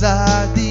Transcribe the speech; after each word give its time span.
Ousadia 0.00 0.67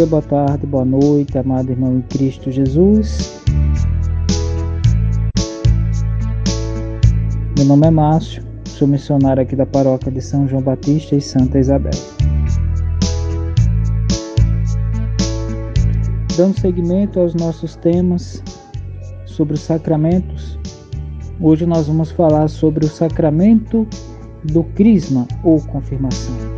dia, 0.00 0.06
boa 0.06 0.22
tarde, 0.22 0.66
boa 0.66 0.84
noite, 0.84 1.36
amado 1.36 1.70
irmão 1.70 1.98
em 1.98 2.00
Cristo 2.02 2.50
Jesus. 2.50 3.42
Meu 7.58 7.66
nome 7.66 7.86
é 7.86 7.90
Márcio, 7.90 8.42
sou 8.64 8.88
missionário 8.88 9.42
aqui 9.42 9.54
da 9.54 9.66
paróquia 9.66 10.10
de 10.10 10.22
São 10.22 10.48
João 10.48 10.62
Batista 10.62 11.16
e 11.16 11.20
Santa 11.20 11.58
Isabel. 11.58 11.90
Dando 16.34 16.58
seguimento 16.58 17.20
aos 17.20 17.34
nossos 17.34 17.76
temas 17.76 18.42
sobre 19.26 19.52
os 19.52 19.60
sacramentos, 19.60 20.58
hoje 21.38 21.66
nós 21.66 21.88
vamos 21.88 22.10
falar 22.10 22.48
sobre 22.48 22.86
o 22.86 22.88
sacramento 22.88 23.86
do 24.44 24.64
Crisma 24.64 25.28
ou 25.44 25.60
confirmação. 25.60 26.49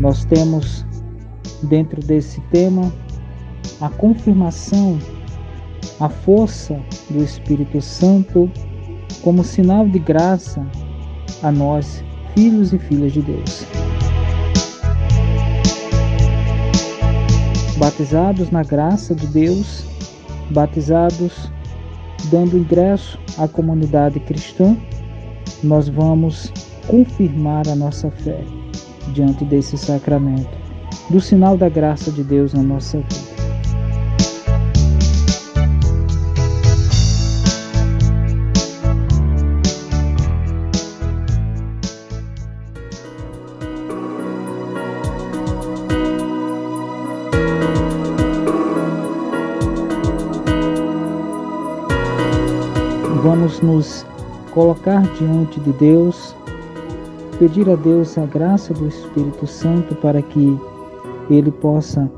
Nós 0.00 0.24
temos 0.24 0.84
dentro 1.64 2.00
desse 2.02 2.40
tema 2.50 2.92
a 3.80 3.88
confirmação, 3.90 4.98
a 6.00 6.08
força 6.08 6.80
do 7.10 7.22
Espírito 7.22 7.80
Santo 7.80 8.50
como 9.22 9.44
sinal 9.44 9.86
de 9.86 9.98
graça 9.98 10.66
a 11.42 11.52
nós, 11.52 12.02
filhos 12.34 12.72
e 12.72 12.78
filhas 12.78 13.12
de 13.12 13.22
Deus. 13.22 13.66
batizados 17.80 18.50
na 18.50 18.62
graça 18.62 19.14
de 19.14 19.26
Deus, 19.28 19.86
batizados 20.50 21.50
dando 22.30 22.58
ingresso 22.58 23.18
à 23.38 23.48
comunidade 23.48 24.20
cristã, 24.20 24.76
nós 25.64 25.88
vamos 25.88 26.52
confirmar 26.86 27.66
a 27.68 27.74
nossa 27.74 28.10
fé 28.10 28.44
diante 29.10 29.44
desse 29.44 29.76
sacramento, 29.76 30.48
do 31.08 31.20
sinal 31.20 31.56
da 31.56 31.68
graça 31.68 32.10
de 32.10 32.22
Deus 32.22 32.54
na 32.54 32.62
nossa 32.62 32.98
vida. 32.98 33.30
Vamos 53.22 53.60
nos 53.60 54.06
colocar 54.52 55.02
diante 55.18 55.60
de 55.60 55.72
Deus, 55.72 56.34
pedir 57.40 57.70
a 57.70 57.74
Deus 57.74 58.18
a 58.18 58.26
graça 58.26 58.74
do 58.74 58.86
Espírito 58.86 59.46
Santo 59.46 59.94
para 59.94 60.20
que 60.20 60.60
Ele 61.30 61.50
possa 61.50 62.08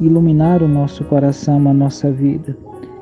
iluminar 0.00 0.62
o 0.62 0.68
nosso 0.68 1.04
coração, 1.04 1.68
a 1.68 1.74
nossa 1.74 2.10
vida, 2.10 2.56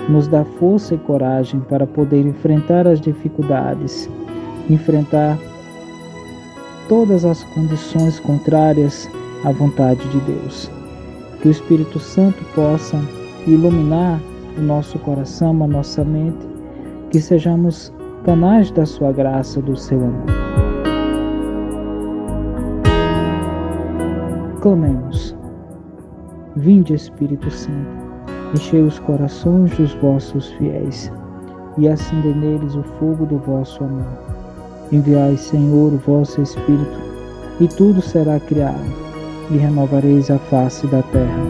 nos 0.08 0.26
dar 0.26 0.44
força 0.58 0.96
e 0.96 0.98
coragem 0.98 1.60
para 1.60 1.86
poder 1.86 2.26
enfrentar 2.26 2.88
as 2.88 3.00
dificuldades, 3.00 4.10
enfrentar 4.68 5.38
todas 6.88 7.24
as 7.24 7.44
condições 7.44 8.18
contrárias 8.18 9.08
à 9.44 9.52
vontade 9.52 10.06
de 10.08 10.18
Deus. 10.22 10.68
Que 11.40 11.46
o 11.46 11.52
Espírito 11.52 12.00
Santo 12.00 12.44
possa 12.56 13.00
iluminar 13.46 14.20
o 14.58 14.60
nosso 14.60 14.98
coração, 14.98 15.62
a 15.62 15.66
nossa 15.68 16.02
mente 16.02 16.44
que 17.10 17.20
sejamos 17.20 17.92
canais 18.24 18.68
da 18.72 18.84
sua 18.84 19.12
graça, 19.12 19.62
do 19.62 19.76
seu 19.76 19.98
amor. 19.98 20.67
Clamemos. 24.68 25.34
Vinde, 26.54 26.92
Espírito 26.92 27.50
Santo, 27.50 27.88
enchei 28.54 28.82
os 28.82 28.98
corações 28.98 29.74
dos 29.78 29.94
vossos 29.94 30.50
fiéis 30.58 31.10
e 31.78 31.88
acendei 31.88 32.34
neles 32.34 32.74
o 32.74 32.82
fogo 32.82 33.24
do 33.24 33.38
vosso 33.38 33.82
amor. 33.82 34.04
Enviai, 34.92 35.38
Senhor, 35.38 35.94
o 35.94 35.96
vosso 35.96 36.42
Espírito, 36.42 36.98
e 37.58 37.66
tudo 37.66 38.02
será 38.02 38.38
criado, 38.40 38.84
e 39.50 39.56
renovareis 39.56 40.30
a 40.30 40.38
face 40.38 40.86
da 40.88 41.02
terra. 41.02 41.42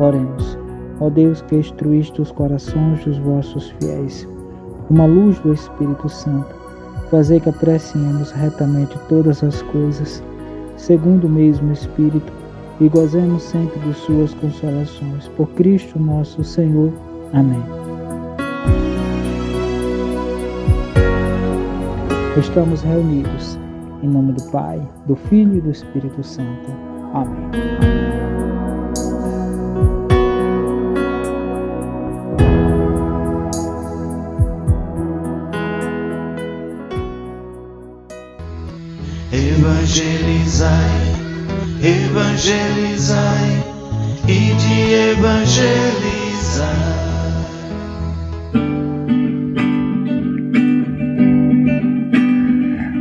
Oremos. 0.00 0.58
Ó 0.98 1.10
Deus 1.10 1.42
que 1.42 1.56
instruíste 1.56 2.22
os 2.22 2.32
corações 2.32 3.04
dos 3.04 3.18
vossos 3.18 3.68
fiéis, 3.78 4.26
uma 4.88 5.04
luz 5.04 5.38
do 5.40 5.52
Espírito 5.52 6.08
Santo, 6.08 6.65
fazei 7.10 7.40
que 7.40 7.48
apreciemos 7.48 8.30
retamente 8.32 8.98
todas 9.08 9.42
as 9.42 9.62
coisas, 9.62 10.22
segundo 10.76 11.26
o 11.26 11.30
mesmo 11.30 11.72
Espírito, 11.72 12.32
e 12.80 12.88
gozemos 12.88 13.42
sempre 13.42 13.78
de 13.80 13.94
suas 13.94 14.34
consolações. 14.34 15.28
Por 15.28 15.48
Cristo 15.50 15.98
nosso 15.98 16.44
Senhor. 16.44 16.92
Amém. 17.32 17.62
Estamos 22.38 22.82
reunidos 22.82 23.58
em 24.02 24.08
nome 24.08 24.32
do 24.32 24.42
Pai, 24.50 24.80
do 25.06 25.16
Filho 25.16 25.56
e 25.56 25.60
do 25.60 25.70
Espírito 25.70 26.22
Santo. 26.22 26.70
Amém. 27.14 28.45
Evangelizai, 39.66 40.70
evangelizai 41.82 43.64
e 44.28 44.54
de 44.54 44.94
evangelizar. 45.10 46.66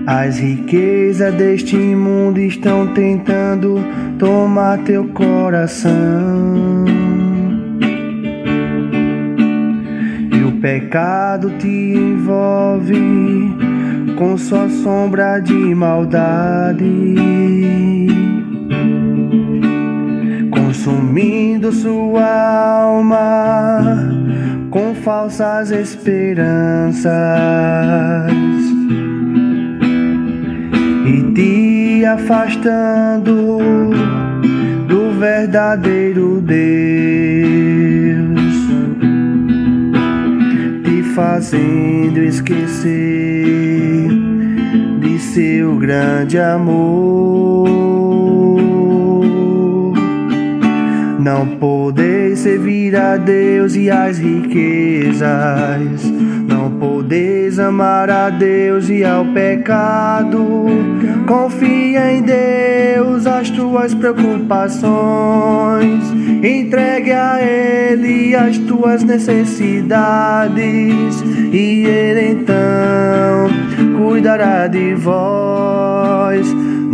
As 0.07 0.39
riquezas 0.39 1.35
deste 1.35 1.77
mundo 1.77 2.39
estão 2.39 2.87
tentando 2.95 3.79
tomar 4.17 4.79
teu 4.79 5.05
coração. 5.09 5.93
E 10.31 10.43
o 10.43 10.59
pecado 10.59 11.51
te 11.59 11.67
envolve 11.67 13.64
com 14.17 14.37
sua 14.37 14.69
sombra 14.69 15.39
de 15.39 15.75
maldade, 15.75 16.85
consumindo 20.51 21.71
sua 21.71 22.25
alma 22.81 24.15
com 24.69 24.93
falsas 24.95 25.71
esperanças. 25.71 27.13
E 31.05 31.31
te 31.33 32.05
afastando 32.05 33.59
do 34.87 35.11
verdadeiro 35.19 36.41
Deus, 36.41 37.74
fazendo 41.15 42.19
esquecer 42.19 43.15
seu 45.35 45.75
grande 45.75 46.39
amor. 46.39 47.67
Não 51.19 51.45
podeis 51.59 52.39
servir 52.39 52.95
a 52.95 53.17
Deus 53.17 53.75
e 53.75 53.89
as 53.89 54.17
riquezas. 54.17 56.14
Podeis 56.85 57.57
amar 57.57 58.11
a 58.11 58.29
Deus 58.29 58.87
e 58.89 59.03
ao 59.03 59.25
pecado. 59.25 60.67
Confia 61.27 62.13
em 62.13 62.21
Deus 62.21 63.25
as 63.25 63.49
tuas 63.49 63.95
preocupações. 63.95 66.03
Entregue 66.43 67.11
a 67.11 67.41
Ele 67.41 68.35
as 68.35 68.59
tuas 68.59 69.03
necessidades. 69.03 71.23
E 71.51 71.87
Ele 71.87 72.33
então 72.33 73.49
cuidará 73.97 74.67
de 74.67 74.93
vós. 74.93 76.45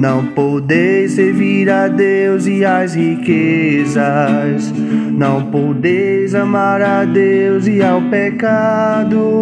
Não 0.01 0.25
podeis 0.25 1.11
servir 1.11 1.69
a 1.69 1.87
Deus 1.87 2.47
e 2.47 2.65
as 2.65 2.95
riquezas. 2.95 4.73
Não 5.11 5.51
podeis 5.51 6.33
amar 6.33 6.81
a 6.81 7.05
Deus 7.05 7.67
e 7.67 7.83
ao 7.83 8.01
pecado. 8.09 9.41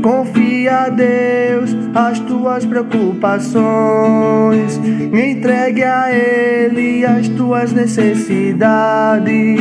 Confia 0.00 0.84
a 0.84 0.88
Deus 0.88 1.76
as 1.96 2.20
tuas 2.20 2.64
preocupações. 2.64 4.80
Entregue 5.12 5.82
a 5.82 6.14
Ele 6.14 7.04
as 7.04 7.26
tuas 7.30 7.72
necessidades. 7.72 9.58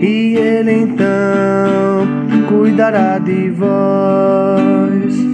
E 0.00 0.36
Ele 0.36 0.82
então 0.82 2.06
cuidará 2.48 3.18
de 3.18 3.50
vós. 3.50 5.31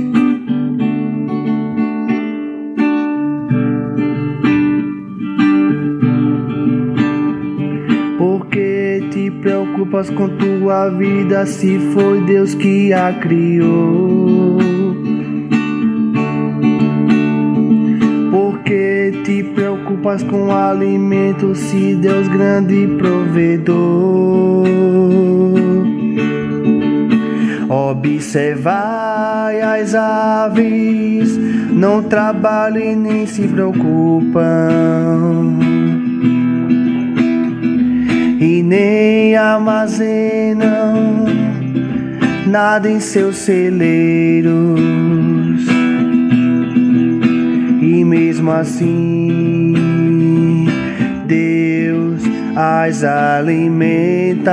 Preocupas 9.98 10.10
com 10.10 10.28
tua 10.28 10.88
vida 10.90 11.44
se 11.46 11.78
foi 11.92 12.20
Deus 12.20 12.54
que 12.54 12.92
a 12.92 13.12
criou? 13.14 14.58
Por 18.30 18.60
que 18.60 19.12
te 19.24 19.42
preocupas 19.42 20.22
com 20.22 20.52
alimento 20.52 21.54
se 21.54 21.96
Deus 21.96 22.28
grande 22.28 22.86
provedor? 22.98 24.68
Observai 27.68 29.60
as 29.60 29.94
aves, 29.94 31.36
não 31.72 32.02
trabalham 32.02 32.82
e 32.82 32.96
nem 32.96 33.26
se 33.26 33.48
preocupam 33.48 34.38
e 38.40 38.62
nem 38.62 39.36
armazenam 39.36 41.26
nada 42.48 42.90
em 42.90 42.98
seus 43.00 43.36
celeiros. 43.36 44.80
E 47.80 48.04
mesmo 48.04 48.50
assim, 48.50 49.74
Deus 51.26 52.22
as 52.56 53.04
alimenta. 53.04 54.52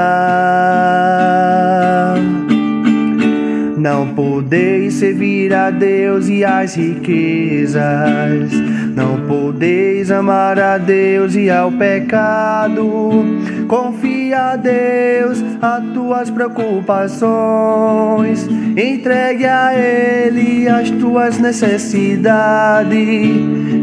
Não 3.78 4.14
podeis 4.16 4.96
servir 4.96 5.54
a 5.54 5.70
Deus 5.70 6.28
e 6.28 6.44
as 6.44 6.76
riquezas. 6.76 8.52
Não 8.96 9.22
podeis 9.28 10.10
amar 10.12 10.60
a 10.60 10.78
Deus 10.78 11.36
e 11.36 11.50
ao 11.50 11.72
pecado. 11.72 13.24
Confia 13.68 14.25
a 14.34 14.56
Deus 14.56 15.44
as 15.62 15.84
tuas 15.94 16.30
preocupações. 16.30 18.48
Entregue 18.78 19.46
a 19.46 19.74
Ele 19.74 20.68
as 20.68 20.92
tuas 20.92 21.40
necessidades. 21.40 22.94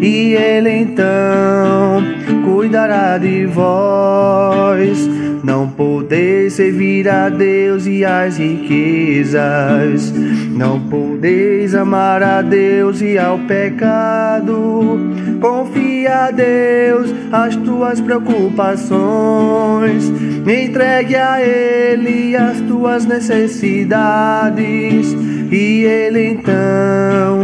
E 0.00 0.34
Ele 0.34 0.70
então 0.70 2.02
cuidará 2.44 3.18
de 3.18 3.46
vós. 3.46 5.08
Não 5.42 5.68
podeis 5.68 6.52
servir 6.52 7.08
a 7.08 7.28
Deus 7.28 7.84
e 7.86 8.04
as 8.04 8.38
riquezas. 8.38 10.12
Não 10.50 10.78
podeis 10.80 11.74
amar 11.74 12.22
a 12.22 12.42
Deus 12.42 13.00
e 13.00 13.18
ao 13.18 13.40
pecado. 13.40 15.00
Confia 15.40 16.26
a 16.26 16.30
Deus 16.30 17.12
as 17.32 17.56
tuas 17.56 18.00
preocupações. 18.00 20.12
Entregue 20.46 21.14
a 21.14 21.40
Ele 21.40 22.36
as 22.36 22.60
tuas 22.62 23.06
necessidades. 23.06 25.12
E 25.50 25.84
Ele 25.84 26.30
então 26.30 27.40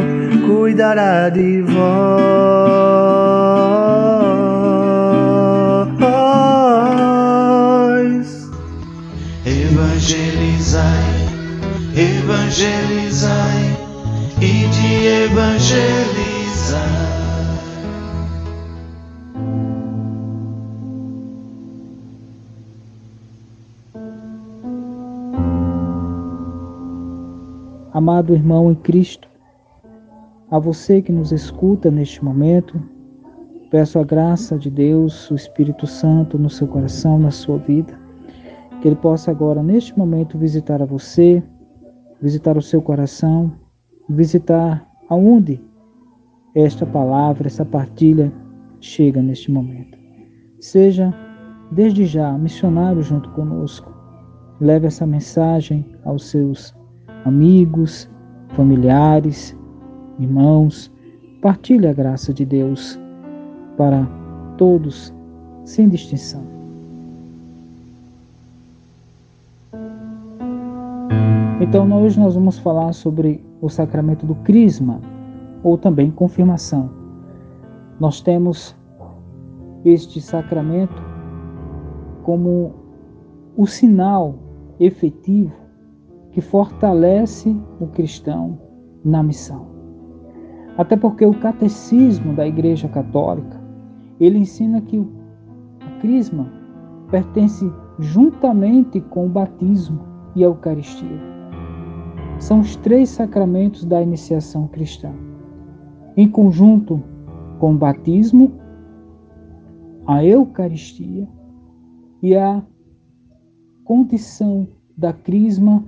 cuidará 0.46 1.28
de 1.28 1.62
vós. 1.62 2.58
Evangelizai, 9.46 11.28
evangelizai 11.94 13.76
e 14.40 14.66
de 14.68 15.06
evangelizar. 15.24 17.07
Amado 27.98 28.32
irmão 28.32 28.70
em 28.70 28.76
Cristo, 28.76 29.28
a 30.52 30.56
você 30.60 31.02
que 31.02 31.10
nos 31.10 31.32
escuta 31.32 31.90
neste 31.90 32.24
momento, 32.24 32.80
peço 33.72 33.98
a 33.98 34.04
graça 34.04 34.56
de 34.56 34.70
Deus, 34.70 35.28
o 35.32 35.34
Espírito 35.34 35.84
Santo 35.84 36.38
no 36.38 36.48
seu 36.48 36.68
coração, 36.68 37.18
na 37.18 37.32
sua 37.32 37.58
vida, 37.58 37.98
que 38.80 38.86
Ele 38.86 38.94
possa 38.94 39.32
agora, 39.32 39.64
neste 39.64 39.98
momento, 39.98 40.38
visitar 40.38 40.80
a 40.80 40.84
você, 40.84 41.42
visitar 42.22 42.56
o 42.56 42.62
seu 42.62 42.80
coração, 42.80 43.50
visitar 44.08 44.88
aonde 45.08 45.60
esta 46.54 46.86
palavra, 46.86 47.48
essa 47.48 47.64
partilha 47.64 48.32
chega 48.80 49.20
neste 49.20 49.50
momento. 49.50 49.98
Seja, 50.60 51.12
desde 51.72 52.06
já, 52.06 52.38
missionário 52.38 53.02
junto 53.02 53.28
conosco. 53.30 53.92
Leve 54.60 54.86
essa 54.86 55.04
mensagem 55.04 55.84
aos 56.04 56.30
seus 56.30 56.77
amigos, 57.28 58.08
familiares, 58.49 59.56
irmãos. 60.18 60.90
Partilhe 61.40 61.87
a 61.87 61.92
graça 61.92 62.35
de 62.35 62.44
Deus 62.44 62.99
para 63.76 64.06
todos, 64.56 65.12
sem 65.64 65.88
distinção. 65.88 66.42
Então, 71.61 71.92
hoje 72.02 72.18
nós 72.18 72.35
vamos 72.35 72.58
falar 72.58 72.92
sobre 72.92 73.44
o 73.61 73.68
sacramento 73.68 74.26
do 74.26 74.35
Crisma, 74.37 75.00
ou 75.62 75.76
também 75.76 76.11
confirmação. 76.11 76.90
Nós 78.00 78.20
temos 78.20 78.75
este 79.85 80.20
sacramento 80.20 81.02
como 82.23 82.73
o 83.56 83.66
sinal 83.66 84.35
efetivo 84.78 85.67
que 86.30 86.40
fortalece 86.40 87.56
o 87.80 87.87
cristão 87.87 88.58
na 89.04 89.23
missão. 89.23 89.66
Até 90.76 90.97
porque 90.97 91.25
o 91.25 91.35
catecismo 91.35 92.35
da 92.35 92.47
Igreja 92.47 92.88
Católica, 92.88 93.61
ele 94.20 94.38
ensina 94.38 94.80
que 94.80 94.99
o 94.99 95.11
crisma 96.00 96.52
pertence 97.11 97.70
juntamente 97.99 99.00
com 99.00 99.26
o 99.26 99.28
batismo 99.28 100.00
e 100.37 100.44
a 100.44 100.47
Eucaristia. 100.47 101.20
São 102.38 102.61
os 102.61 102.76
três 102.76 103.08
sacramentos 103.08 103.85
da 103.85 104.00
iniciação 104.00 104.68
cristã. 104.68 105.12
Em 106.16 106.28
conjunto 106.28 107.02
com 107.58 107.75
o 107.75 107.76
batismo, 107.76 108.52
a 110.06 110.25
Eucaristia 110.25 111.28
e 112.23 112.37
a 112.37 112.62
condição 113.85 114.68
da 114.97 115.12
crisma 115.12 115.85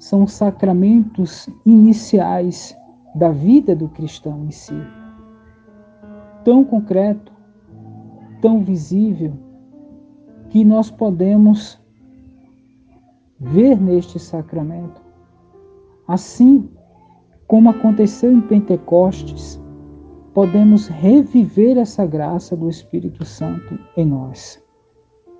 são 0.00 0.24
os 0.24 0.32
sacramentos 0.32 1.46
iniciais 1.64 2.74
da 3.14 3.30
vida 3.30 3.76
do 3.76 3.86
cristão 3.86 4.46
em 4.46 4.50
si. 4.50 4.74
Tão 6.42 6.64
concreto, 6.64 7.30
tão 8.40 8.64
visível, 8.64 9.34
que 10.48 10.64
nós 10.64 10.90
podemos 10.90 11.78
ver 13.38 13.78
neste 13.78 14.18
sacramento. 14.18 15.02
Assim 16.08 16.68
como 17.46 17.68
aconteceu 17.68 18.32
em 18.32 18.40
Pentecostes, 18.40 19.60
podemos 20.32 20.88
reviver 20.88 21.76
essa 21.76 22.06
graça 22.06 22.56
do 22.56 22.70
Espírito 22.70 23.24
Santo 23.24 23.78
em 23.98 24.06
nós. 24.06 24.62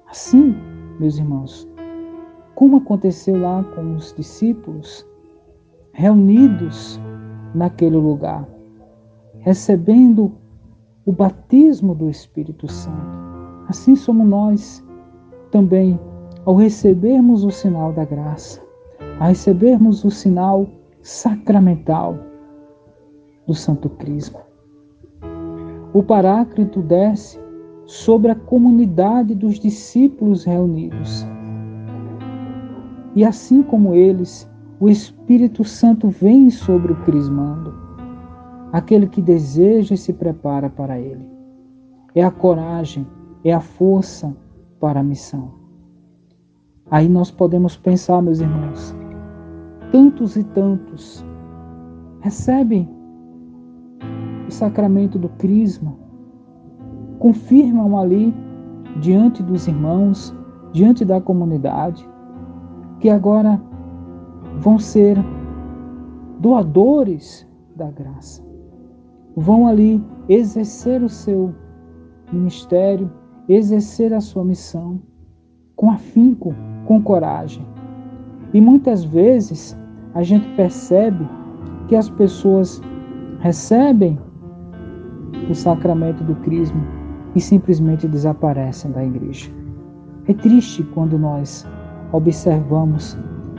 Assim, 0.06 0.54
meus 0.98 1.16
irmãos, 1.16 1.66
como 2.60 2.76
aconteceu 2.76 3.40
lá 3.40 3.64
com 3.74 3.94
os 3.94 4.12
discípulos 4.12 5.08
reunidos 5.94 7.00
naquele 7.54 7.96
lugar, 7.96 8.46
recebendo 9.38 10.30
o 11.06 11.10
batismo 11.10 11.94
do 11.94 12.10
Espírito 12.10 12.70
Santo. 12.70 13.18
Assim 13.66 13.96
somos 13.96 14.28
nós 14.28 14.84
também, 15.50 15.98
ao 16.44 16.54
recebermos 16.54 17.44
o 17.44 17.50
sinal 17.50 17.94
da 17.94 18.04
graça, 18.04 18.60
a 19.18 19.28
recebermos 19.28 20.04
o 20.04 20.10
sinal 20.10 20.68
sacramental 21.00 22.14
do 23.46 23.54
Santo 23.54 23.88
Crisma. 23.88 24.40
O 25.94 26.02
Paráclito 26.02 26.82
desce 26.82 27.40
sobre 27.86 28.30
a 28.30 28.34
comunidade 28.34 29.34
dos 29.34 29.58
discípulos 29.58 30.44
reunidos 30.44 31.26
e 33.14 33.24
assim 33.24 33.62
como 33.62 33.94
eles, 33.94 34.48
o 34.78 34.88
Espírito 34.88 35.64
Santo 35.64 36.08
vem 36.08 36.48
sobre 36.50 36.92
o 36.92 36.96
crismando, 37.02 37.74
aquele 38.72 39.06
que 39.06 39.20
deseja 39.20 39.94
e 39.94 39.98
se 39.98 40.12
prepara 40.12 40.70
para 40.70 40.98
ele. 40.98 41.28
É 42.14 42.24
a 42.24 42.30
coragem, 42.30 43.06
é 43.44 43.52
a 43.52 43.60
força 43.60 44.34
para 44.78 45.00
a 45.00 45.04
missão. 45.04 45.52
Aí 46.90 47.08
nós 47.08 47.30
podemos 47.30 47.76
pensar, 47.76 48.20
meus 48.22 48.40
irmãos, 48.40 48.94
tantos 49.92 50.36
e 50.36 50.42
tantos 50.42 51.24
recebem 52.20 52.88
o 54.48 54.50
sacramento 54.50 55.18
do 55.18 55.28
crisma, 55.30 55.94
confirmam 57.18 57.98
ali 57.98 58.34
diante 59.00 59.42
dos 59.42 59.68
irmãos, 59.68 60.34
diante 60.72 61.04
da 61.04 61.20
comunidade, 61.20 62.08
que 63.00 63.08
agora 63.08 63.60
vão 64.58 64.78
ser 64.78 65.16
doadores 66.38 67.48
da 67.74 67.90
graça. 67.90 68.42
Vão 69.36 69.66
ali 69.66 70.02
exercer 70.28 71.02
o 71.02 71.08
seu 71.08 71.54
ministério, 72.32 73.10
exercer 73.48 74.12
a 74.12 74.20
sua 74.20 74.44
missão 74.44 75.00
com 75.76 75.90
afinco, 75.90 76.54
com 76.86 77.00
coragem. 77.02 77.64
E 78.52 78.60
muitas 78.60 79.02
vezes 79.02 79.76
a 80.14 80.22
gente 80.22 80.46
percebe 80.54 81.26
que 81.88 81.96
as 81.96 82.10
pessoas 82.10 82.82
recebem 83.38 84.18
o 85.48 85.54
sacramento 85.54 86.22
do 86.22 86.34
crisma 86.36 86.82
e 87.34 87.40
simplesmente 87.40 88.06
desaparecem 88.06 88.90
da 88.90 89.04
igreja. 89.04 89.50
É 90.26 90.34
triste 90.34 90.82
quando 90.94 91.18
nós 91.18 91.66
observamos 92.12 93.16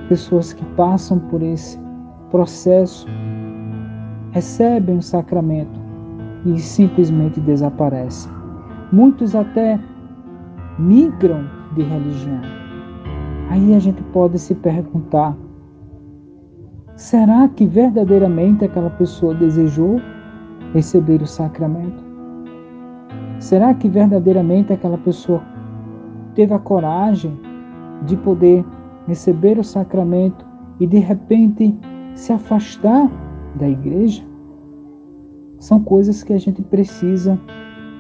pessoas 0.10 0.54
que 0.54 0.66
passam 0.76 1.20
por 1.20 1.42
esse 1.42 1.80
processo, 2.30 3.08
recebem 4.32 4.98
o 4.98 5.02
sacramento 5.02 5.80
e 6.46 6.60
simplesmente 6.60 7.40
desaparecem. 7.40 8.32
Muitos 8.92 9.36
até 9.36 9.80
migram 10.80 11.46
de 11.76 11.84
religião. 11.84 12.42
Aí 13.50 13.76
a 13.76 13.80
gente 13.80 14.02
pode 14.14 14.40
se 14.40 14.56
perguntar: 14.56 15.36
será 16.96 17.48
que 17.48 17.66
verdadeiramente 17.66 18.66
aquela 18.66 18.90
pessoa 18.90 19.34
desejou 19.34 20.02
receber 20.74 21.22
o 21.22 21.28
sacramento? 21.28 22.04
Será 23.40 23.74
que 23.74 23.90
verdadeiramente 23.90 24.72
aquela 24.72 24.98
pessoa 24.98 25.42
teve 26.36 26.54
a 26.54 26.60
coragem 26.60 27.51
de 28.04 28.18
poder 28.18 28.66
receber 29.08 29.58
o 29.60 29.64
sacramento 29.64 30.46
e 30.80 30.88
de 30.88 31.00
repente 31.00 31.78
se 32.16 32.34
afastar 32.34 33.10
da 33.56 33.68
igreja? 33.68 34.24
São 35.60 35.80
coisas 35.84 36.24
que 36.24 36.34
a 36.34 36.40
gente 36.40 36.62
precisa 36.62 37.40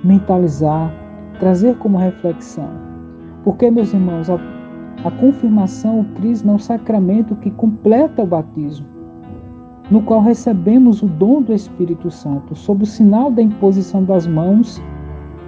mentalizar, 0.04 0.92
trazer 1.40 1.78
como 1.78 1.98
reflexão. 1.98 2.70
Porque, 3.44 3.70
meus 3.70 3.94
irmãos, 3.94 4.30
a, 4.30 4.40
a 5.06 5.12
confirmação, 5.12 6.02
o 6.02 6.06
crisma, 6.16 6.54
é 6.54 6.56
o 6.56 6.60
sacramento 6.60 7.36
que 7.36 7.52
completa 7.52 8.24
o 8.24 8.28
batismo, 8.28 8.88
no 9.90 10.02
qual 10.02 10.22
recebemos 10.22 11.04
o 11.04 11.08
dom 11.08 11.42
do 11.42 11.54
Espírito 11.54 12.10
Santo, 12.10 12.56
sob 12.56 12.84
o 12.84 12.88
sinal 12.88 13.30
da 13.30 13.42
imposição 13.42 14.04
das 14.04 14.26
mãos 14.26 14.82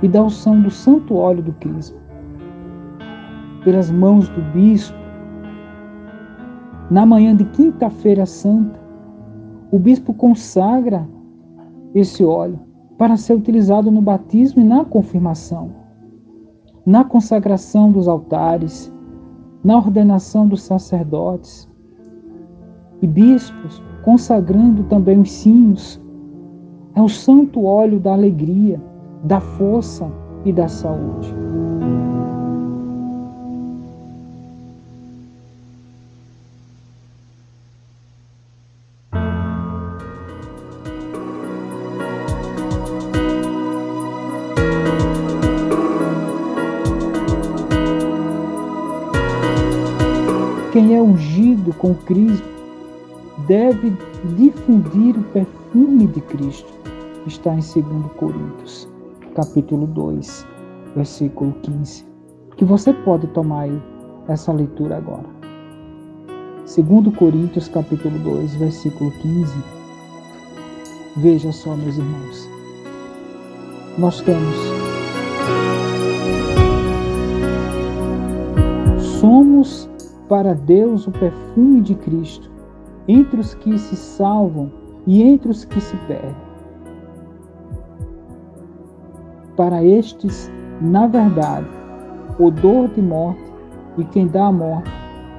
e 0.02 0.08
da 0.08 0.22
unção 0.22 0.62
do 0.62 0.70
santo 0.70 1.16
óleo 1.16 1.42
do 1.42 1.54
crisma. 1.54 2.03
Pelas 3.64 3.90
mãos 3.90 4.28
do 4.30 4.42
bispo, 4.52 4.98
na 6.92 7.06
manhã 7.06 7.36
de 7.36 7.46
quinta-feira 7.46 8.26
santa, 8.26 8.80
o 9.72 9.80
bispo 9.80 10.14
consagra 10.14 11.08
esse 11.96 12.24
óleo 12.24 12.60
para 12.98 13.18
ser 13.18 13.34
utilizado 13.34 13.90
no 13.90 14.02
batismo 14.02 14.62
e 14.62 14.66
na 14.66 14.84
confirmação, 14.86 15.72
na 16.86 17.04
consagração 17.04 17.92
dos 17.92 18.08
altares, 18.08 18.94
na 19.64 19.78
ordenação 19.78 20.48
dos 20.48 20.62
sacerdotes 20.62 21.70
e 23.02 23.08
bispos, 23.08 23.82
consagrando 24.04 24.84
também 24.84 25.20
os 25.20 25.32
sinos. 25.32 26.02
É 26.96 27.02
o 27.02 27.10
santo 27.10 27.64
óleo 27.64 28.00
da 28.00 28.14
alegria, 28.14 28.80
da 29.24 29.40
força 29.40 30.12
e 30.46 30.54
da 30.54 30.68
saúde. 30.68 31.34
Com 51.84 51.94
Cristo 51.94 52.48
deve 53.46 53.92
difundir 54.38 55.18
o 55.20 55.24
perfume 55.34 56.08
de 56.08 56.22
Cristo. 56.22 56.72
Está 57.28 57.54
em 57.54 57.60
2 57.60 58.12
Coríntios, 58.16 58.88
capítulo 59.36 59.86
2, 59.88 60.48
versículo 60.96 61.52
15. 61.62 62.06
Que 62.56 62.64
você 62.64 62.94
pode 62.94 63.28
tomar 63.28 63.64
aí 63.64 63.82
essa 64.30 64.54
leitura 64.54 64.96
agora. 64.98 65.26
2 66.74 67.16
Coríntios, 67.18 67.68
capítulo 67.68 68.18
2, 68.20 68.56
versículo 68.56 69.12
15. 69.22 69.54
Veja 71.18 71.52
só, 71.52 71.76
meus 71.76 71.98
irmãos. 71.98 72.50
Nós 73.98 74.22
temos 74.22 74.56
para 80.34 80.56
Deus 80.56 81.06
o 81.06 81.12
perfume 81.12 81.80
de 81.80 81.94
Cristo, 81.94 82.50
entre 83.08 83.40
os 83.40 83.54
que 83.54 83.78
se 83.78 83.96
salvam 83.96 84.72
e 85.06 85.22
entre 85.22 85.52
os 85.52 85.64
que 85.64 85.80
se 85.80 85.96
perdem. 86.08 86.36
Para 89.56 89.84
estes, 89.84 90.52
na 90.82 91.06
verdade, 91.06 91.68
odor 92.40 92.88
de 92.88 93.00
morte 93.00 93.44
e 93.96 94.04
quem 94.06 94.26
dá 94.26 94.48
a 94.48 94.52
morte 94.52 94.90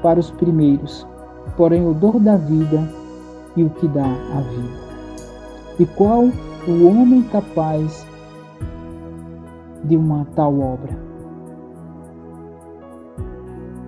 para 0.01 0.21
os 0.21 0.31
primeiros, 0.31 1.05
porém 1.57 1.85
odor 1.85 2.21
da 2.21 2.37
vida 2.37 2.89
e 3.57 3.65
o 3.65 3.71
que 3.71 3.89
dá 3.89 4.07
a 4.07 4.41
vida. 4.43 4.79
E 5.81 5.87
qual 5.87 6.23
o 6.69 6.87
homem 6.87 7.25
capaz 7.33 8.07
de 9.83 9.97
uma 9.97 10.25
tal 10.37 10.57
obra? 10.61 10.97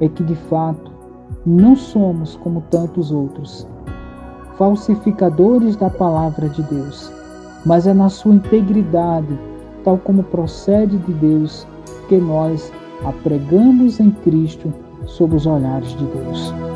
É 0.01 0.09
que 0.09 0.25
de 0.25 0.35
fato 0.35 0.96
não 1.45 1.77
somos 1.77 2.37
como 2.37 2.63
tantos 2.71 3.11
outros, 3.11 3.67
falsificadores 4.57 5.77
da 5.77 5.91
palavra 5.91 6.49
de 6.49 6.63
Deus, 6.63 7.13
mas 7.65 7.87
é 7.87 7.95
na 7.95 8.09
sua 8.09 8.35
integridade, 8.35 9.39
tal 9.85 9.99
como 9.99 10.23
procede 10.25 10.97
de 10.99 11.13
Deus, 11.13 11.67
que 12.09 12.17
nós 12.17 12.73
a 13.05 13.13
pregamos 13.13 14.01
em 14.01 14.11
Cristo 14.11 14.73
sob 15.07 15.37
os 15.37 15.47
olhares 15.47 15.91
de 15.91 16.05
Deus. 16.07 16.76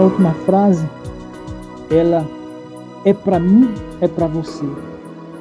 Essa 0.00 0.08
última 0.08 0.32
frase, 0.46 0.88
ela 1.90 2.26
é 3.04 3.12
para 3.12 3.38
mim, 3.38 3.68
é 4.00 4.08
para 4.08 4.26
você. 4.26 4.64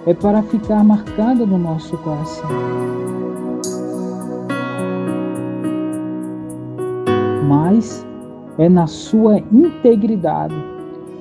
É 0.06 0.14
para 0.14 0.44
ficar 0.44 0.84
marcada 0.84 1.46
no 1.46 1.58
nosso 1.58 1.96
coração. 2.00 2.50
Mas 7.48 8.06
é 8.58 8.68
na 8.68 8.86
sua 8.86 9.38
integridade, 9.50 10.56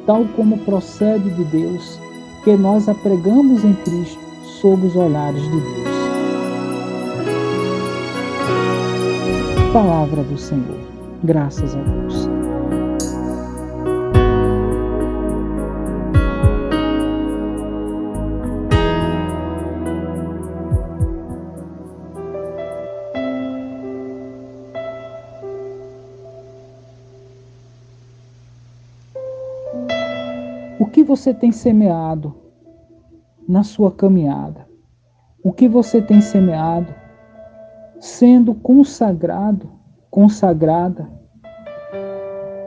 tal 0.04 0.24
como 0.34 0.58
procede 0.58 1.30
de 1.30 1.44
Deus, 1.44 2.00
que 2.42 2.56
nós 2.56 2.88
a 2.88 2.94
pregamos 2.94 3.64
em 3.64 3.74
Cristo 3.84 4.18
sob 4.60 4.84
os 4.84 4.96
olhares 4.96 5.42
de 5.42 5.60
Deus. 5.60 5.88
Palavra 9.72 10.24
do 10.24 10.36
Senhor. 10.36 10.80
Graças 11.22 11.76
a 11.76 11.78
Deus. 11.78 12.07
Você 31.18 31.34
tem 31.34 31.50
semeado 31.50 32.32
na 33.48 33.64
sua 33.64 33.90
caminhada? 33.90 34.68
O 35.42 35.52
que 35.52 35.68
você 35.68 36.00
tem 36.00 36.20
semeado 36.20 36.94
sendo 37.98 38.54
consagrado, 38.54 39.68
consagrada, 40.10 41.10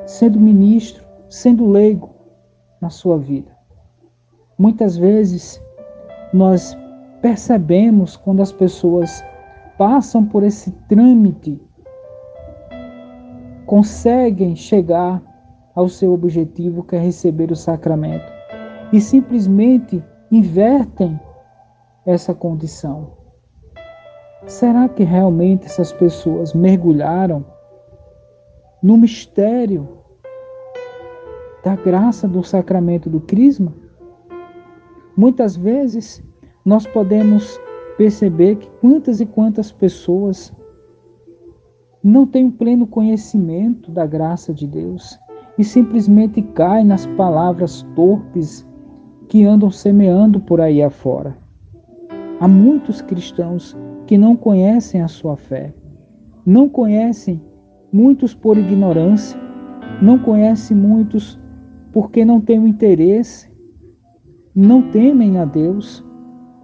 sendo 0.06 0.38
ministro, 0.38 1.06
sendo 1.30 1.66
leigo 1.66 2.10
na 2.82 2.90
sua 2.90 3.18
vida? 3.18 3.56
Muitas 4.58 4.98
vezes 4.98 5.62
nós 6.34 6.78
percebemos 7.22 8.18
quando 8.18 8.42
as 8.42 8.52
pessoas 8.52 9.24
passam 9.78 10.26
por 10.26 10.44
esse 10.44 10.72
trâmite, 10.90 11.62
conseguem 13.66 14.58
chegar 14.58 15.24
ao 15.74 15.88
seu 15.88 16.12
objetivo, 16.12 16.84
que 16.84 16.98
é 16.98 17.00
receber 17.00 17.50
o 17.50 17.56
sacramento, 17.56 18.41
e 18.92 19.00
simplesmente 19.00 20.04
invertem 20.32 21.20
essa 22.06 22.34
condição. 22.34 23.14
Será 24.48 24.90
que 24.90 25.04
realmente 25.04 25.66
essas 25.66 25.94
pessoas 25.94 26.54
mergulharam 26.54 27.46
no 28.82 28.98
mistério 28.98 29.88
da 31.64 31.76
graça 31.76 32.28
do 32.28 32.44
sacramento 32.44 33.10
do 33.10 33.22
Crisma? 33.22 33.74
Muitas 35.16 35.56
vezes 35.56 36.24
nós 36.66 36.88
podemos 36.88 37.60
perceber 37.98 38.56
que 38.56 38.70
quantas 38.82 39.22
e 39.22 39.26
quantas 39.26 39.72
pessoas 39.72 40.52
não 42.04 42.26
têm 42.26 42.46
um 42.46 42.52
pleno 42.52 42.88
conhecimento 42.88 43.92
da 43.92 44.08
graça 44.08 44.52
de 44.52 44.66
Deus 44.66 45.20
e 45.58 45.64
simplesmente 45.64 46.42
cai 46.42 46.84
nas 46.84 47.06
palavras 47.06 47.84
torpes 47.96 48.66
que 49.32 49.46
andam 49.46 49.72
semeando 49.72 50.42
por 50.42 50.60
aí 50.60 50.84
afora. 50.84 51.38
Há 52.42 52.50
muitos 52.50 53.02
cristãos 53.02 53.78
que 54.06 54.18
não 54.18 54.36
conhecem 54.36 55.02
a 55.02 55.08
sua 55.08 55.38
fé, 55.38 55.74
não 56.46 56.68
conhecem 56.68 57.42
muitos 57.94 58.34
por 58.34 58.58
ignorância, 58.58 59.40
não 60.02 60.20
conhecem 60.20 60.76
muitos 60.76 61.40
porque 61.94 62.26
não 62.26 62.42
têm 62.42 62.60
o 62.60 62.68
interesse, 62.68 63.50
não 64.54 64.92
temem 64.92 65.38
a 65.38 65.46
Deus, 65.46 66.06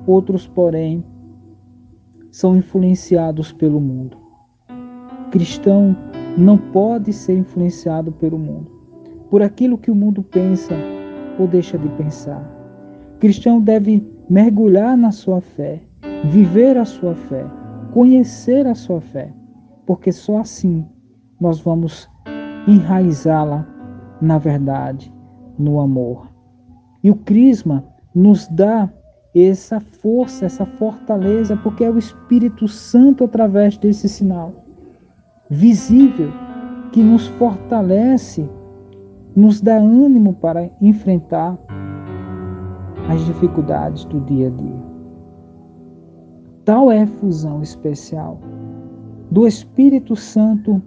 outros, 0.05 0.45
porém, 0.45 1.05
são 2.31 2.57
influenciados 2.57 3.53
pelo 3.53 3.79
mundo. 3.79 4.17
Cristão 5.31 5.95
não 6.37 6.57
pode 6.57 7.13
ser 7.13 7.37
influenciado 7.37 8.11
pelo 8.11 8.37
mundo, 8.37 8.69
por 9.29 9.41
aquilo 9.41 9.77
que 9.77 9.89
o 9.89 9.95
mundo 9.95 10.21
pensa 10.21 10.73
ou 11.39 11.47
deixa 11.47 11.77
de 11.77 11.87
pensar. 11.91 12.56
Cristão 13.19 13.59
deve 13.59 14.05
mergulhar 14.29 14.95
na 14.95 15.11
sua 15.11 15.41
fé, 15.41 15.81
viver 16.25 16.77
a 16.77 16.85
sua 16.85 17.15
fé, 17.15 17.45
conhecer 17.91 18.67
a 18.67 18.75
sua 18.75 19.01
fé, 19.01 19.33
porque 19.85 20.11
só 20.11 20.39
assim 20.39 20.85
nós 21.39 21.59
vamos 21.59 22.09
enraizá-la 22.67 23.67
na 24.21 24.37
verdade, 24.37 25.13
no 25.57 25.79
amor. 25.79 26.27
E 27.03 27.09
o 27.09 27.15
Crisma 27.15 27.83
nos 28.13 28.47
dá 28.47 28.89
essa 29.35 29.79
força, 29.79 30.45
essa 30.45 30.65
fortaleza, 30.65 31.55
porque 31.57 31.83
é 31.83 31.91
o 31.91 31.97
Espírito 31.97 32.67
Santo 32.67 33.23
através 33.23 33.77
desse 33.77 34.09
sinal 34.09 34.65
visível 35.49 36.31
que 36.91 37.01
nos 37.01 37.27
fortalece, 37.27 38.49
nos 39.35 39.61
dá 39.61 39.77
ânimo 39.77 40.33
para 40.33 40.69
enfrentar 40.81 41.57
as 43.09 43.25
dificuldades 43.25 44.05
do 44.05 44.19
dia 44.21 44.47
a 44.47 44.51
dia. 44.51 44.83
Tal 46.65 46.91
é 46.91 47.03
a 47.03 47.07
fusão 47.07 47.61
especial 47.61 48.39
do 49.31 49.47
Espírito 49.47 50.15
Santo 50.15 50.81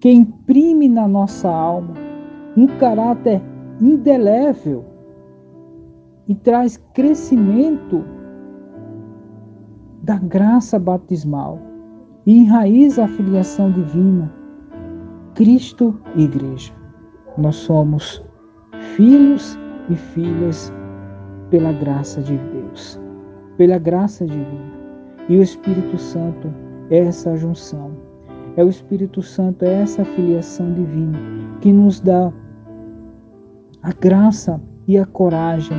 que 0.00 0.10
imprime 0.10 0.88
na 0.88 1.08
nossa 1.08 1.48
alma 1.48 1.94
um 2.56 2.66
caráter 2.78 3.40
indelével 3.80 4.84
e 6.28 6.34
traz 6.34 6.76
crescimento 6.94 8.04
da 10.02 10.18
graça 10.18 10.78
batismal 10.78 11.58
e 12.26 12.38
enraiza 12.38 13.04
a 13.04 13.08
filiação 13.08 13.70
divina, 13.72 14.32
Cristo 15.34 15.98
e 16.14 16.24
Igreja. 16.24 16.72
Nós 17.38 17.56
somos 17.56 18.22
filhos 18.94 19.58
e 19.88 19.94
filhas 19.94 20.72
pela 21.52 21.70
graça 21.70 22.22
de 22.22 22.38
Deus, 22.38 22.98
pela 23.58 23.76
graça 23.76 24.24
divina. 24.24 24.72
E 25.28 25.36
o 25.36 25.42
Espírito 25.42 25.98
Santo 25.98 26.50
é 26.88 27.00
essa 27.00 27.36
junção, 27.36 27.92
é 28.56 28.64
o 28.64 28.70
Espírito 28.70 29.20
Santo, 29.22 29.62
é 29.62 29.82
essa 29.82 30.02
filiação 30.02 30.72
divina 30.72 31.18
que 31.60 31.70
nos 31.70 32.00
dá 32.00 32.32
a 33.82 33.92
graça 34.00 34.58
e 34.88 34.96
a 34.96 35.04
coragem 35.04 35.76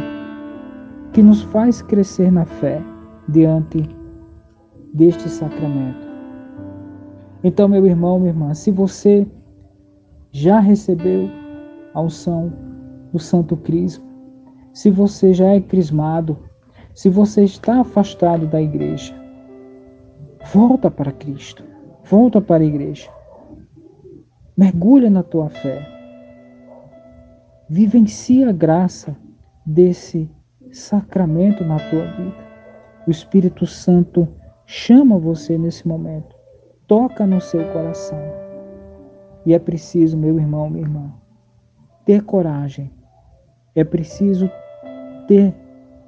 que 1.12 1.24
nos 1.24 1.42
faz 1.42 1.82
crescer 1.82 2.32
na 2.32 2.46
fé 2.46 2.80
diante 3.30 3.90
deste 4.94 5.28
sacramento. 5.28 6.08
Então, 7.44 7.68
meu 7.68 7.84
irmão, 7.88 8.20
minha 8.20 8.32
irmã, 8.32 8.54
se 8.54 8.70
você 8.70 9.28
já 10.32 10.60
recebeu 10.60 11.28
a 11.96 12.02
unção 12.02 12.54
do 13.12 13.18
Santo 13.18 13.58
Crisma, 13.58 14.13
se 14.74 14.90
você 14.90 15.34
já 15.34 15.50
é 15.50 15.62
crismado, 15.62 16.38
se 16.96 17.08
você 17.08 17.44
está 17.44 17.82
afastado 17.82 18.48
da 18.48 18.60
igreja, 18.60 19.14
volta 20.52 20.90
para 20.90 21.12
Cristo, 21.12 21.64
volta 22.04 22.42
para 22.42 22.64
a 22.64 22.66
igreja. 22.66 23.10
Mergulha 24.58 25.10
na 25.10 25.24
tua 25.24 25.50
fé. 25.50 25.88
Vivencia 27.70 28.50
a 28.50 28.52
graça 28.52 29.16
desse 29.66 30.30
sacramento 30.72 31.64
na 31.64 31.78
tua 31.90 32.06
vida. 32.06 32.36
O 33.08 33.12
Espírito 33.12 33.68
Santo 33.68 34.28
chama 34.66 35.20
você 35.20 35.58
nesse 35.58 35.88
momento, 35.88 36.36
toca 36.88 37.28
no 37.28 37.40
seu 37.40 37.64
coração. 37.72 38.20
E 39.46 39.54
é 39.54 39.60
preciso, 39.60 40.18
meu 40.18 40.40
irmão, 40.40 40.70
minha 40.70 40.86
irmã, 40.86 41.14
ter 42.06 42.24
coragem. 42.24 42.92
É 43.76 43.84
preciso 43.84 44.50
ter 45.28 45.54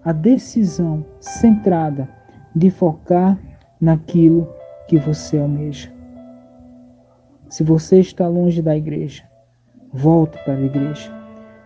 a 0.04 0.12
decisão 0.12 1.06
centrada 1.20 2.08
de 2.56 2.70
focar 2.70 3.38
naquilo 3.82 4.48
que 4.88 4.98
você 4.98 5.38
almeja. 5.38 5.92
Se 7.50 7.64
você 7.64 8.00
está 8.00 8.28
longe 8.28 8.62
da 8.62 8.76
igreja, 8.76 9.24
volte 9.94 10.38
para 10.44 10.56
a 10.56 10.62
igreja. 10.62 11.12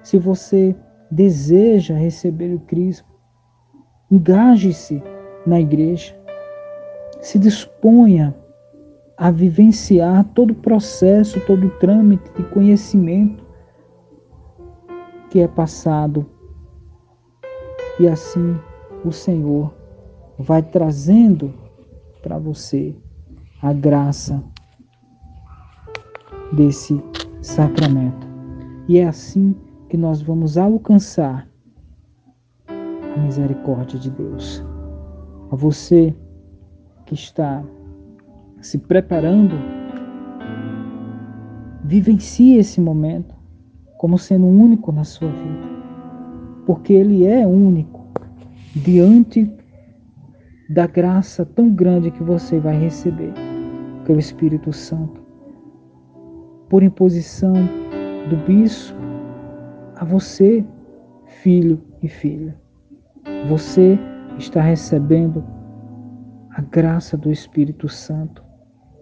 Se 0.03 0.17
você 0.17 0.75
deseja 1.11 1.95
receber 1.95 2.53
o 2.53 2.59
Cristo, 2.59 3.07
engaje-se 4.11 5.01
na 5.45 5.59
igreja. 5.59 6.15
Se 7.21 7.37
disponha 7.37 8.35
a 9.17 9.31
vivenciar 9.31 10.23
todo 10.33 10.51
o 10.51 10.55
processo, 10.55 11.41
todo 11.41 11.67
o 11.67 11.79
trâmite 11.79 12.31
de 12.33 12.43
conhecimento 12.51 13.43
que 15.29 15.41
é 15.41 15.47
passado. 15.47 16.25
E 17.99 18.07
assim 18.07 18.57
o 19.03 19.11
Senhor 19.11 19.73
vai 20.37 20.63
trazendo 20.63 21.53
para 22.21 22.37
você 22.37 22.95
a 23.61 23.73
graça 23.73 24.41
desse 26.53 27.01
sacramento. 27.41 28.27
E 28.87 28.97
é 28.97 29.07
assim 29.07 29.55
que 29.89 29.97
nós 29.97 30.21
vamos 30.21 30.57
alcançar 30.57 31.47
a 32.67 33.19
misericórdia 33.19 33.99
de 33.99 34.09
Deus. 34.09 34.63
A 35.51 35.55
você 35.55 36.15
que 37.05 37.13
está 37.13 37.63
se 38.61 38.77
preparando, 38.77 39.55
vivencie 41.83 42.57
esse 42.57 42.79
momento 42.79 43.35
como 43.97 44.17
sendo 44.17 44.45
único 44.45 44.91
na 44.91 45.03
sua 45.03 45.29
vida, 45.29 45.68
porque 46.69 46.93
ele 46.93 47.25
é 47.25 47.47
único 47.47 48.05
diante 48.75 49.51
da 50.69 50.85
graça 50.85 51.43
tão 51.43 51.73
grande 51.73 52.11
que 52.11 52.21
você 52.21 52.59
vai 52.59 52.77
receber 52.77 53.33
pelo 54.05 54.19
Espírito 54.19 54.71
Santo, 54.71 55.19
por 56.69 56.83
imposição 56.83 57.53
do 58.29 58.37
bispo 58.45 58.95
a 59.95 60.05
você, 60.05 60.63
filho 61.41 61.81
e 62.03 62.07
filha. 62.07 62.55
Você 63.47 63.97
está 64.37 64.61
recebendo 64.61 65.43
a 66.51 66.61
graça 66.61 67.17
do 67.17 67.31
Espírito 67.31 67.89
Santo 67.89 68.43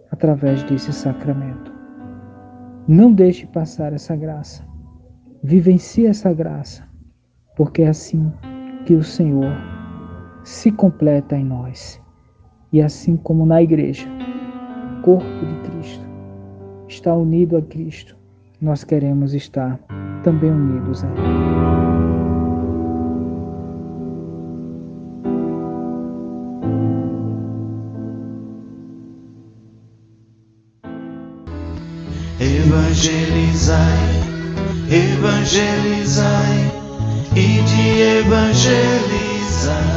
através 0.09 0.63
desse 0.63 0.93
sacramento. 0.93 1.69
Não 2.87 3.11
deixe 3.11 3.45
passar 3.45 3.91
essa 3.91 4.15
graça. 4.15 4.65
Vivencie 5.43 6.07
essa 6.07 6.31
graça, 6.31 6.86
porque 7.57 7.81
é 7.81 7.87
assim 7.87 8.31
que 8.85 8.93
o 8.93 9.03
Senhor 9.03 9.51
se 10.43 10.71
completa 10.71 11.35
em 11.35 11.43
nós. 11.43 11.99
E 12.71 12.81
assim 12.81 13.17
como 13.17 13.45
na 13.45 13.61
igreja, 13.61 14.07
corpo 15.01 15.25
de 15.25 15.69
Cristo, 15.69 16.05
está 16.87 17.13
unido 17.15 17.57
a 17.57 17.61
Cristo, 17.63 18.15
nós 18.61 18.83
queremos 18.83 19.33
estar 19.33 19.79
também 20.23 20.51
unidos 20.51 21.03
a 21.03 21.07
Ele. 21.07 21.47
Evangelizai, 32.39 33.77
evangelizai 34.91 36.76
e 37.35 37.61
de 37.61 38.01
evangelizar. 38.19 39.96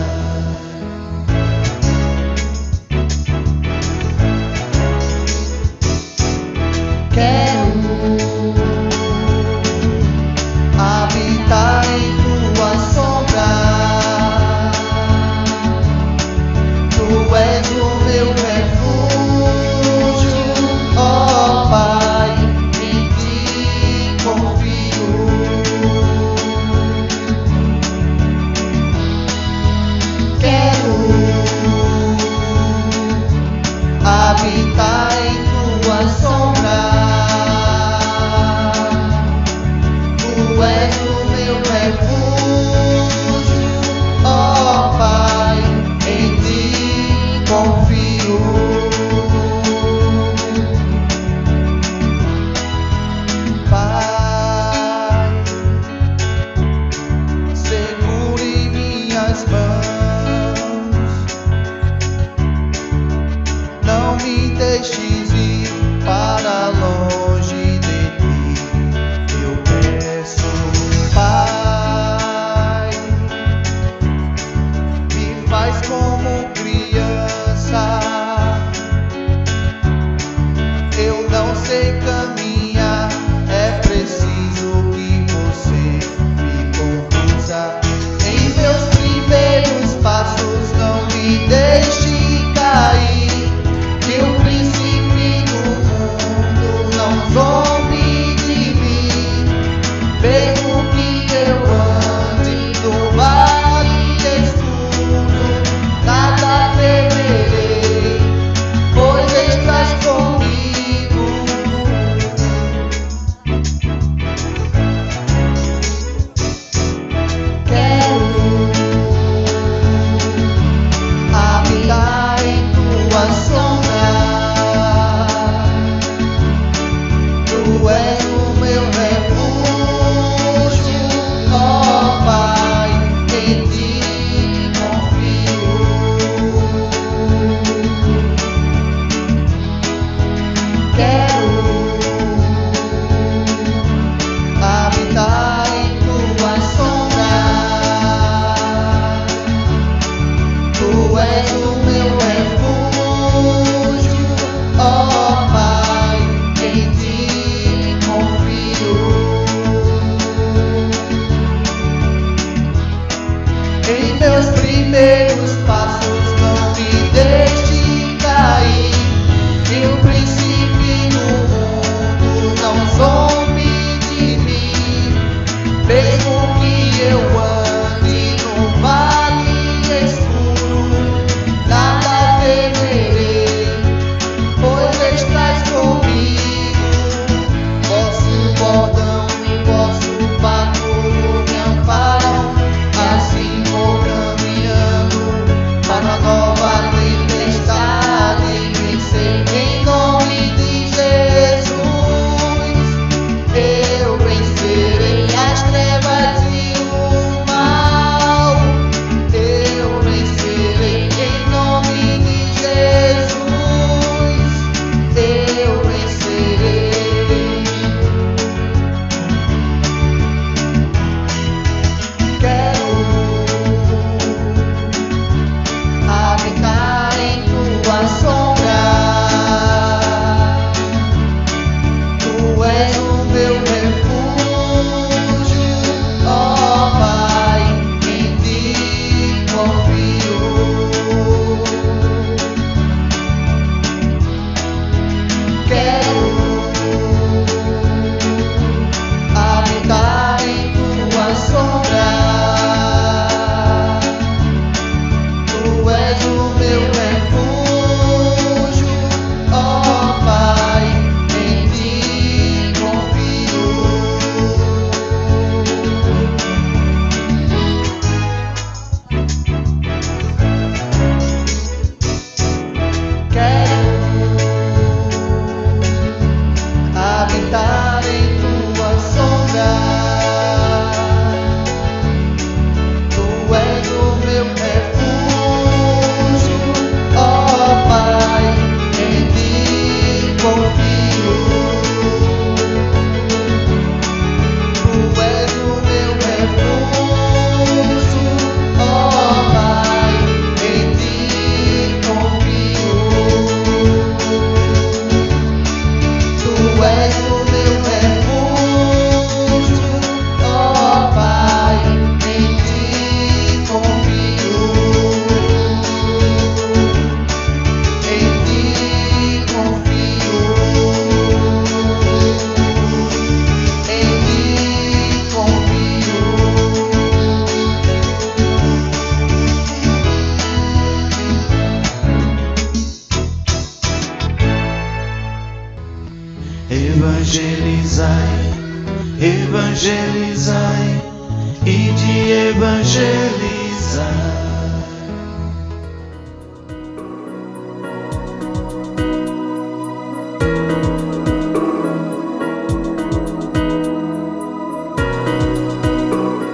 Evangelizar. 342.30 344.04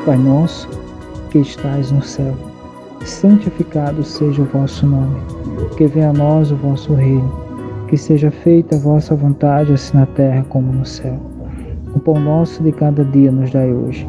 Pai 0.06 0.16
nosso, 0.16 0.68
que 1.30 1.38
estais 1.38 1.90
no 1.90 2.02
céu, 2.02 2.34
santificado 3.04 4.02
seja 4.02 4.42
o 4.42 4.46
vosso 4.46 4.86
nome. 4.86 5.20
Que 5.76 5.86
venha 5.86 6.10
a 6.10 6.12
nós 6.12 6.50
o 6.50 6.56
vosso 6.56 6.94
reino. 6.94 7.44
Que 7.88 7.96
seja 7.96 8.30
feita 8.30 8.76
a 8.76 8.78
vossa 8.78 9.14
vontade, 9.14 9.72
assim 9.72 9.96
na 9.96 10.06
terra 10.06 10.44
como 10.48 10.72
no 10.72 10.84
céu. 10.84 11.18
O 11.94 12.00
pão 12.00 12.18
nosso 12.18 12.62
de 12.62 12.72
cada 12.72 13.04
dia 13.04 13.30
nos 13.30 13.50
dai 13.50 13.72
hoje. 13.72 14.08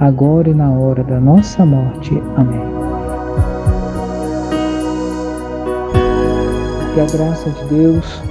agora 0.00 0.48
e 0.48 0.54
na 0.54 0.70
hora 0.70 1.02
da 1.02 1.20
nossa 1.20 1.64
morte. 1.64 2.20
Amém. 2.36 2.60
Que 6.94 7.00
a 7.00 7.06
graça 7.06 7.50
de 7.50 7.64
Deus, 7.74 8.22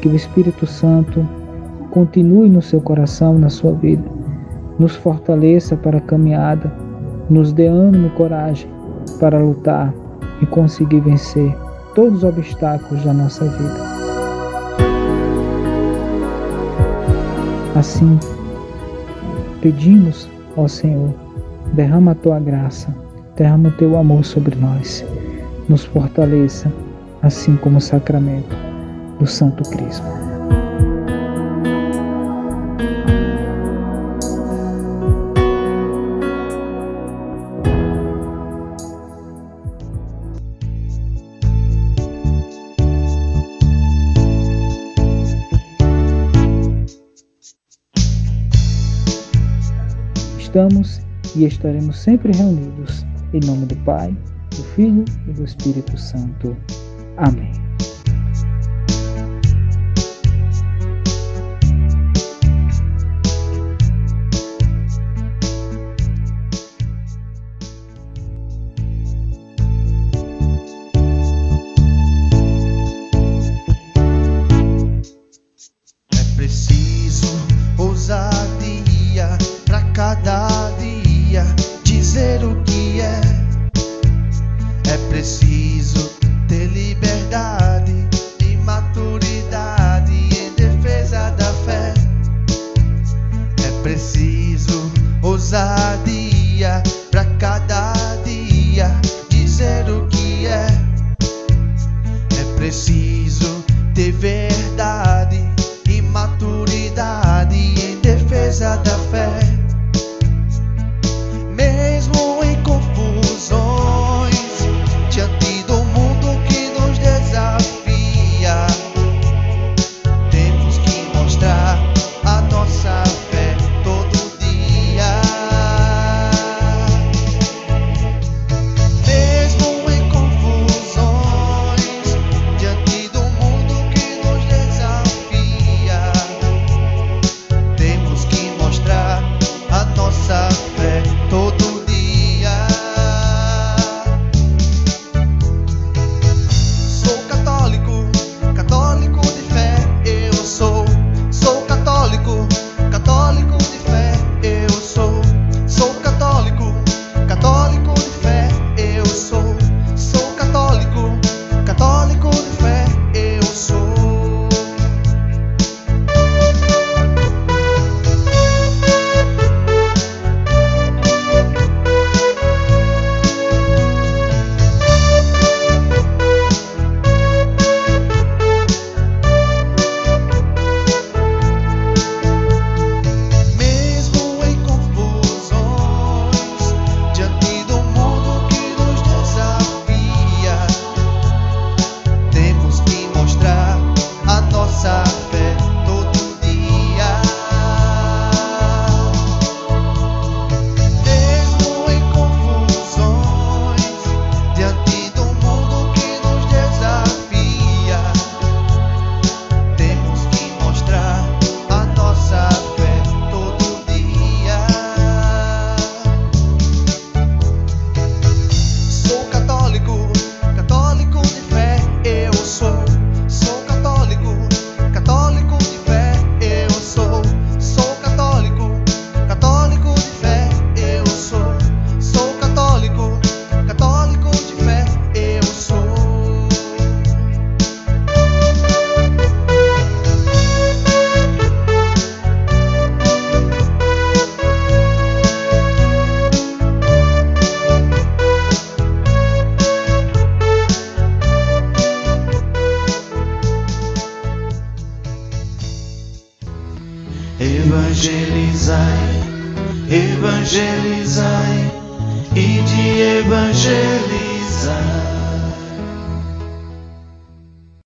que 0.00 0.08
o 0.08 0.14
Espírito 0.14 0.66
Santo 0.66 1.26
continue 1.90 2.48
no 2.48 2.62
seu 2.62 2.80
coração, 2.80 3.38
na 3.38 3.48
sua 3.48 3.72
vida, 3.72 4.04
nos 4.78 4.96
fortaleça 4.96 5.76
para 5.76 5.98
a 5.98 6.00
caminhada, 6.00 6.72
nos 7.30 7.52
dê 7.52 7.66
ânimo 7.66 8.08
e 8.08 8.10
coragem 8.10 8.68
para 9.20 9.38
lutar 9.38 9.94
e 10.40 10.46
conseguir 10.46 11.00
vencer 11.00 11.54
todos 11.94 12.18
os 12.18 12.24
obstáculos 12.24 13.04
da 13.04 13.12
nossa 13.12 13.44
vida. 13.44 13.94
Assim, 17.76 18.18
pedimos 19.60 20.28
ao 20.56 20.68
Senhor, 20.68 21.14
derrama 21.72 22.12
a 22.12 22.14
tua 22.14 22.38
graça, 22.38 22.94
derrama 23.36 23.68
o 23.68 23.72
teu 23.72 23.96
amor 23.96 24.24
sobre 24.24 24.56
nós, 24.56 25.04
nos 25.68 25.84
fortaleça, 25.84 26.72
assim 27.22 27.56
como 27.56 27.78
o 27.78 27.80
sacramento 27.80 28.56
do 29.18 29.26
Santo 29.26 29.62
Crisma. 29.70 30.33
Estamos 50.54 51.00
e 51.34 51.44
estaremos 51.44 51.98
sempre 51.98 52.32
reunidos. 52.32 53.04
Em 53.32 53.40
nome 53.44 53.66
do 53.66 53.76
Pai, 53.78 54.16
do 54.50 54.62
Filho 54.76 55.04
e 55.26 55.32
do 55.32 55.42
Espírito 55.42 55.98
Santo. 55.98 56.56
Amém. 57.16 57.63